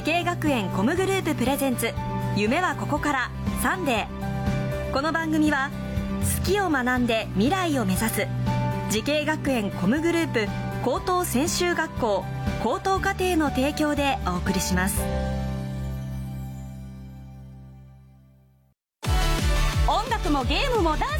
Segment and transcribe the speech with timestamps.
[0.00, 1.92] 滋慶学園 COMグループプレゼンツ
[2.34, 3.30] 夢はここから
[3.60, 4.92] サンデー。
[4.94, 5.70] この番組は
[6.38, 8.26] 好きを学んで未来を目指す
[8.88, 10.48] 滋慶学園 COMグループ
[10.82, 12.24] 高等専修学校
[12.62, 15.02] 高等課程の提供でお送りします。
[19.86, 21.19] 音楽もゲームもダン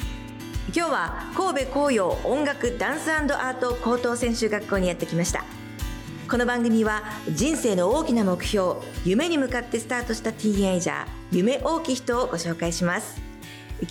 [0.73, 5.43] 今日は神戸甲陽音楽ダンスアート高等専修学校にやってきました。
[6.29, 13.21] この番組は人生の大きな目標夢に向かってスタートしたティーンエイジャー夢大きい人をご紹介します。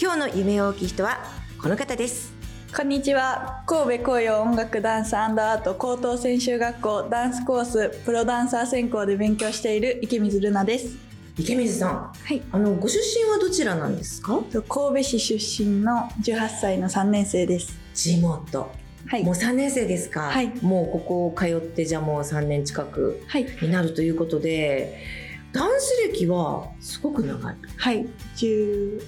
[0.01, 1.19] 今日の夢大きい人は
[1.61, 2.33] この方です。
[2.75, 3.63] こんにちは。
[3.67, 11.10] 神戸紅葉音楽ダンスアート高等専修学校ダンスコースプロダンサー専攻で勉強している池水ルナです。
[11.39, 12.43] 池水さんはい。
[12.53, 14.41] あのご出身はどちらなんですか？
[14.69, 17.79] 神戸市出身の18歳の3年生です。
[17.95, 18.71] 地元。
[19.07, 19.25] はい。
[19.25, 20.53] もう3年生ですか、はい。
[20.63, 23.47] もうここ通ってじゃあもう3年近くはい。
[23.63, 24.99] になるということで
[25.53, 27.57] ダンス歴はすごく長い。
[27.77, 28.07] はい。
[28.37, 29.01] 14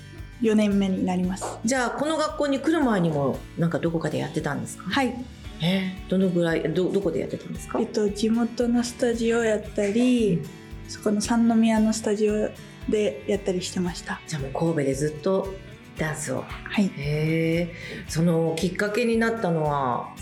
[0.54, 1.44] 年目になります。
[1.64, 4.84] じゃあこの学校に来る前にもなんかどこかでやってたんですか？
[4.88, 5.14] はい。
[5.60, 7.78] えーどのぐらいどどこでやってたんですか？
[7.78, 10.42] えっと地元のスタジオやったり
[10.88, 12.50] そこの三宮のスタジオ
[12.88, 14.20] でやったりしてました。
[14.26, 15.54] じゃあもう神戸でずっと
[15.98, 16.42] ダンスを。
[16.42, 16.86] はい。
[16.86, 17.74] へえ
[18.08, 20.14] そのきっかけになったのは？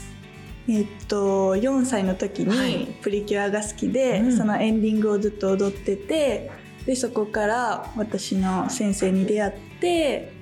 [0.69, 2.71] えっと4歳の時はい。
[2.77, 4.37] にプリキュアが好きで、うん。
[4.37, 6.51] そのエンディングをずっと踊ってて
[6.87, 10.33] でそこから私の先生に出会って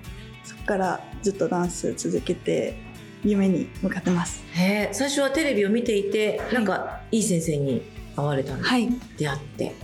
[0.44, 2.76] そこからずっとダンス続けて
[3.24, 4.42] 夢に向かってます。
[4.54, 7.82] へえ最初はテレビを見ていてなんかいい先生に
[8.16, 8.88] 会われたんですはい。
[9.16, 9.74] 出会って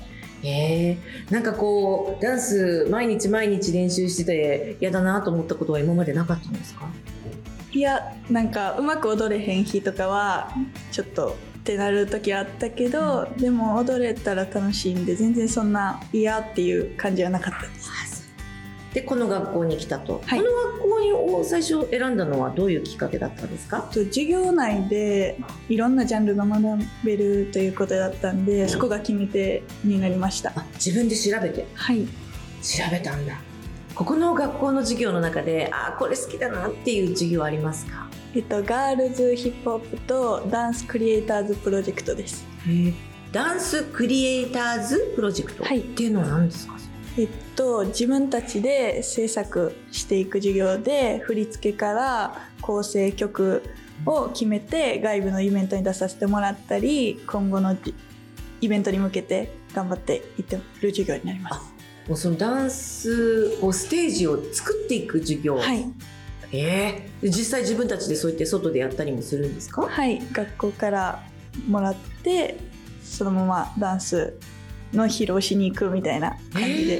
[0.44, 0.98] へえ
[1.30, 6.86] なんかこうダンス毎日毎日練習してて嫌だなと思ったことは今までなかったんですか？
[7.72, 10.52] いやなんかうまく踊れへん日とかは
[10.92, 17.90] ちょっとってなる時はあったけど、でも踊れたら楽しいんで全然そんな嫌っていう感じはなかったです
[18.94, 20.38] でこの学校に来たと、はい。
[20.38, 23.82] この学校にを最初選んだのはどういうきっかけだったんですか？
[23.82, 25.36] と授業内で
[25.68, 26.62] いろんなジャンルが学
[27.04, 30.52] べるということだったんでそこが決め手になりました。
[30.56, 31.66] あ自分で調べて？
[31.74, 32.06] はい。
[32.06, 32.10] 調
[32.90, 33.34] べたんだ。
[33.94, 38.08] ここの学校の授業の中であこれ好きだなっていう授業ありますか？
[38.34, 42.44] えっとガールズヒップホップとダンスクリエイターズプロジェクトです。
[43.32, 45.64] ダンスクリエイターズプロジェクト？
[45.64, 45.80] っはい。
[45.80, 46.74] ていうのは何ですか、
[47.16, 53.62] えっと自分たちで制作していく授業で振り付けから構成曲
[54.04, 57.76] を決めて外部のイベントに出させてもらったり今後の
[58.60, 61.60] イベントに向けて頑張っていってる授業になります。
[62.08, 65.86] もうそのダンスこうステージを作っていく授業、はい。
[66.52, 69.82] えー、実際自分たちでそうやって外でやったりもするんですか？
[69.82, 71.24] はい学校から
[71.66, 72.58] もらって
[73.02, 74.38] そのままダンス
[74.94, 76.94] の披露しに行くみたいな感じで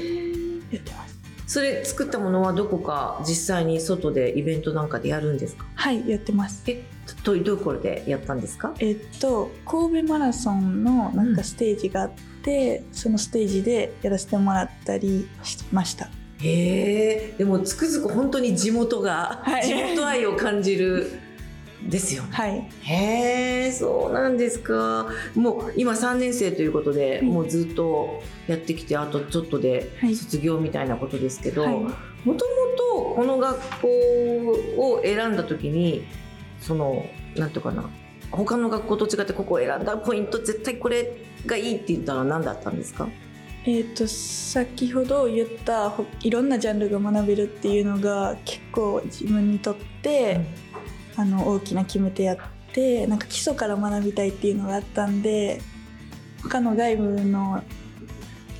[0.71, 1.15] やってます。
[1.47, 5.65] それ作ったものはどこか実際に外でイベントなんかでやるんですか？
[5.75, 6.63] はいやってます。
[6.67, 6.83] え
[7.23, 8.73] どどこでやったんですか？
[8.79, 12.11] えっと神戸マラソンのなんかステージがあっ
[12.41, 16.09] て、そのステージでやらせてもらったりしました。
[16.41, 19.67] へえでもつくづく本当に地元が、はい。
[19.67, 21.11] 地元愛を感じる
[21.85, 22.29] ですよね。
[22.31, 22.67] はい。
[22.81, 25.07] へえそうなんですか。
[25.35, 27.25] もう今3年生ということで、い。
[27.25, 30.15] もうずっとやってきてあとちょっとではい。
[30.15, 31.73] 卒業みたいなことですけど、はい。
[31.73, 31.91] もと
[32.27, 32.35] も
[32.77, 33.87] とこの学校
[34.77, 36.05] を選んだ時に
[36.59, 37.05] その
[37.35, 37.89] なんとかな
[38.31, 41.15] 他の学校と違ってここを選んだポイント絶対これ
[41.45, 43.07] がいいって言ったら何だったんですか？
[43.67, 50.41] えっと先ほど言ったほいろんなジャンルが学べるっていうのが結構自分にとって、
[51.17, 52.37] あの大きな決め手やっ
[52.73, 55.61] てなんか基礎から学びたいっていうのがあったんで
[56.43, 57.63] 他の外部の、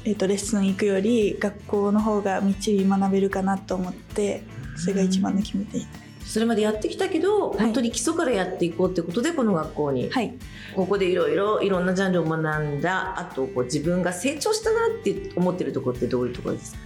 [0.05, 4.43] えっとレッスン行くより学校の方がみっちり学べるかなと思って
[4.77, 5.79] それが一番の決め手
[6.25, 7.57] それまでやってきたけど、い。
[7.59, 10.33] 本当に基礎からやっていこうってことでこの学校に、はい。
[10.75, 16.79] ここでいろいろいろんなジャンルを学んだあとこう自分が成長したなって思ってるところってどういうところですか？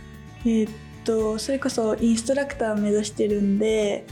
[0.45, 0.71] えーっ
[1.05, 4.05] とそれこそインストラクター目指してるんで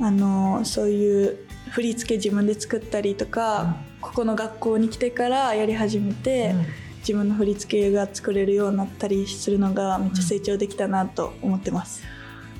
[0.00, 1.38] あのそういう
[1.70, 6.54] 振り付け自分で作ったりとか、ここの学校に来てからやり始めて、
[7.00, 12.02] 自分の振り付けが作れるようになったりするのがめっちゃ成長できたなと思ってます、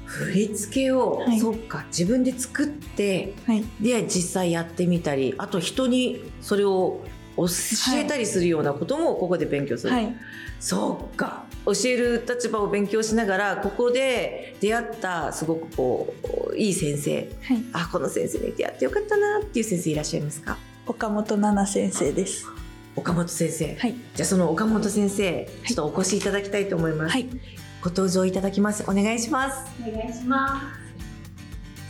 [0.05, 1.39] 振り付けを、はい。
[1.39, 3.65] そっか自分で作ってはい。
[3.81, 7.01] で実際やってみたりあと人にそれを
[7.37, 7.47] 教
[7.95, 10.15] えたりするようなこともここで勉強する、はい。
[10.59, 11.45] そうか。
[11.67, 16.15] 教える立場を勉強しながらここで出会ったすごくこ
[16.53, 17.17] ういい先生。
[17.43, 17.63] はい。
[17.73, 20.57] あこの先生に出会ってよかったなっていう先生いらっしゃいますか？
[20.87, 22.47] 岡本奈々先生です。
[22.97, 23.95] 岡本先生、はい。
[24.15, 27.29] じゃあその岡本先生ちょっとお越しいただきたいと思います、はい。
[27.83, 28.83] ご登場いただきます。
[28.89, 29.71] お願いします。
[29.81, 30.90] お願いしま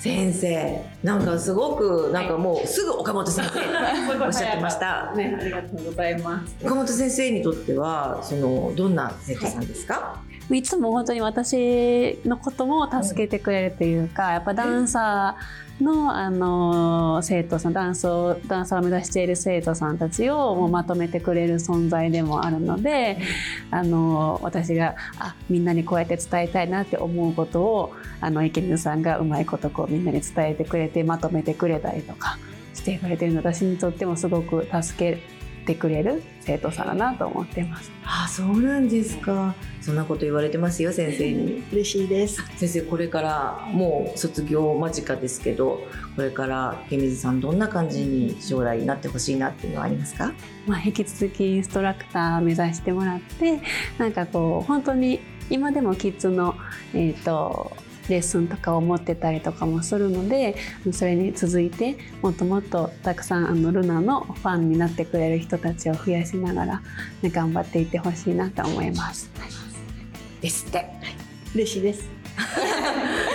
[0.01, 4.25] 先生なんかすごくなんかもうすぐ岡本先生す。
[4.25, 6.57] おっしゃってましたね、ありがとうございます。
[6.65, 10.23] 岡本先生にとってはそのどんな生徒さんですか、
[10.55, 23.19] いつも本当に私のことも助けてくれるというか、やっぱダンサーのあの生徒さん、ダンスをダンサーを目指している生徒さんたちをもうまとめてくれる存在でもあるので、
[23.71, 32.39] あの私があみんなにこうやって伝えたいなって思うことをあの池水さんがうまいことこうみんなに伝えてくれてまとめてくれたりとか
[32.75, 35.40] してくれてるので私にとってもすごく助け
[35.71, 37.91] てくれる生徒さんだなと思っています。
[38.05, 39.55] あそうなんですか。
[39.81, 41.63] そんなこと言われてますよ先生に。
[41.73, 42.43] 嬉しいです。
[42.57, 45.87] 先生これからもう卒業間近ですけど
[46.17, 50.33] これから池水さんどんな感じに将来になってほしいなっていうのはありますか？
[50.67, 53.61] まあ、引き続きインストラクター目指してもらって
[53.99, 56.55] なんかこう本当に今でもキッズの、
[56.95, 57.73] えー、と
[58.11, 60.57] レッスンとかを持ってたりとかもするので
[60.93, 66.83] それに続いてもっともっとたくさんあのルナのファンになってくれる人たちを増やしながら、
[67.23, 69.31] ね、頑張っていってほしいなと思います。
[70.41, 70.87] ですって。
[71.55, 72.09] 嬉しいです。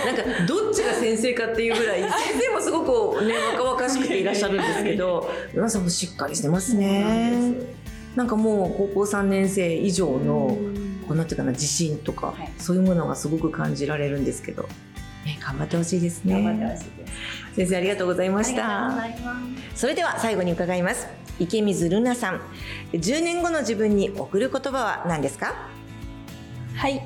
[0.04, 7.76] なんかどっちが先生かっていうぐらい 先生もすごくね若々しくていらっしゃるんですけど皆さんもしっかりしてますね。
[8.14, 10.56] なんかもう高校3年生以上の
[11.06, 12.52] こうなんていうかな自信とか、はい。
[12.58, 14.64] そういうものがすごく感じられるんですけど、
[15.24, 16.34] ね、頑張ってほしいですね。
[16.34, 17.12] 頑張ってほしいです。
[17.56, 18.62] 先生ありがとうございました。
[18.62, 19.40] いま
[19.74, 19.80] す。
[19.80, 21.06] それでは最後に伺います。
[21.38, 22.40] 池水ルナさん。
[22.92, 25.68] 10年後の自分に送る言葉は何ですか？
[26.74, 27.02] はい。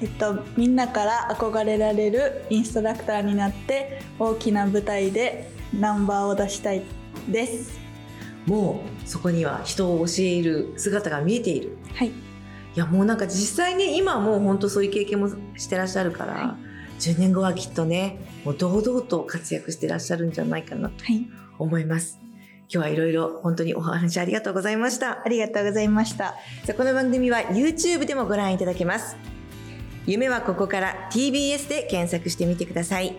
[0.00, 6.82] えっとみんなから憧れられるインストラクターになって大きな舞台でナンバーを出したい
[7.28, 7.80] です。
[8.46, 11.76] もうそこには人を教える姿が見えている。
[11.94, 12.10] はい
[12.74, 16.56] いやもうなんか実際に今はもう本当そういう経験もしてらっしゃるから、は
[17.00, 21.26] 10年後はきっとねもう堂々と活躍してらっしゃるんじゃないかなとはい。
[21.58, 22.18] 思います。
[22.72, 25.22] 今日はいろいろ本当にお話ありがとうございました。
[25.24, 26.34] ありがとうございました。
[26.64, 29.16] さあこの番組は YouTube でもご覧いただけます。
[30.06, 33.14] 夢はここから TBS で検索してみてください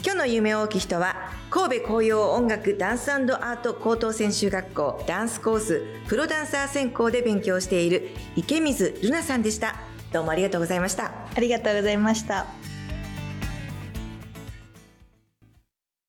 [0.00, 1.16] 今日の夢大きい人は
[1.50, 9.74] 神戸紅葉音楽ダンスアート高等専修学校ダンスコースプロダンサー専攻で勉強している池水ルナさんでした。
[10.12, 11.12] どうもありがとうございました。
[11.34, 12.46] ありがとうございました。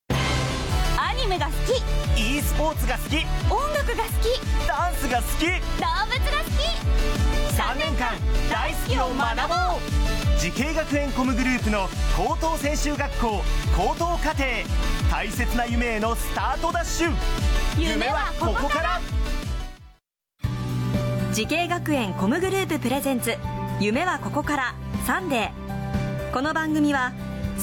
[0.09, 1.81] アニメが好き。
[2.21, 3.17] E スポーツが好き。
[3.51, 4.67] 音楽が好き。
[4.67, 5.45] ダンスが好き。
[5.45, 6.18] 動物が好き3年
[7.99, 8.15] 間
[8.49, 13.43] 大好きを学ぼう滋慶学園 COMグループの高等専修学校
[13.75, 14.45] 高等課程
[15.11, 17.11] 大切な夢へのスタートダッシュ。
[17.77, 19.01] 夢はここから。
[21.33, 23.35] 滋慶学園 COMグループプレゼンツ。
[23.81, 24.75] 夢はここから。
[25.05, 26.31] サンデー。
[26.31, 27.11] この番組は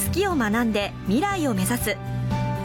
[0.06, 1.96] 好きを学んで未来を目指す。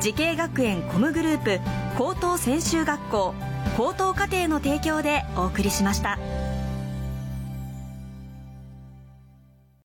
[0.02, 1.60] 滋慶学園 COMグループ
[1.98, 3.34] 高等専修学校
[3.78, 6.18] 高等課程の提供でお送りしました。